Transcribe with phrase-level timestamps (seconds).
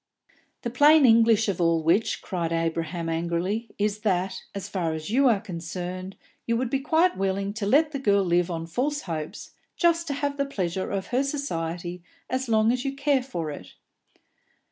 [0.63, 5.27] "The plain English of all which," cried Abraham angrily, "is, that, as far as you
[5.27, 6.15] are concerned,
[6.47, 10.15] you would be quite willing to let the girl live on false hopes, just to
[10.15, 12.01] have the pleasure of her society
[12.31, 13.75] as long as you care for it."